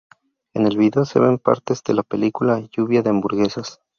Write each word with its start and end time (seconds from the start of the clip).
En 0.55 0.65
el 0.65 0.77
vídeo 0.79 1.05
se 1.05 1.19
ven 1.19 1.37
partes 1.37 1.83
de 1.83 1.93
la 1.93 2.01
película 2.01 2.59
Lluvia 2.75 3.03
De 3.03 3.11
Hamburguesas. 3.11 3.81